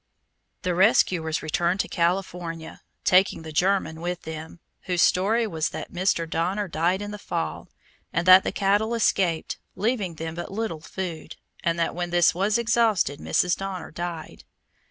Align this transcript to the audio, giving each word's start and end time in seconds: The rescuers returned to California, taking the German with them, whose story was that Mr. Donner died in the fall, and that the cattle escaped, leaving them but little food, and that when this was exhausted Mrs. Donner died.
The 0.63 0.73
rescuers 0.73 1.43
returned 1.43 1.79
to 1.81 1.87
California, 1.87 2.81
taking 3.03 3.43
the 3.43 3.51
German 3.51 4.01
with 4.01 4.23
them, 4.23 4.59
whose 4.85 5.03
story 5.03 5.45
was 5.45 5.69
that 5.69 5.93
Mr. 5.93 6.27
Donner 6.27 6.67
died 6.67 7.03
in 7.03 7.11
the 7.11 7.19
fall, 7.19 7.69
and 8.11 8.25
that 8.25 8.43
the 8.43 8.51
cattle 8.51 8.95
escaped, 8.95 9.59
leaving 9.75 10.15
them 10.15 10.33
but 10.33 10.51
little 10.51 10.81
food, 10.81 11.35
and 11.63 11.77
that 11.77 11.93
when 11.93 12.09
this 12.09 12.33
was 12.33 12.57
exhausted 12.57 13.19
Mrs. 13.19 13.55
Donner 13.55 13.91
died. 13.91 14.43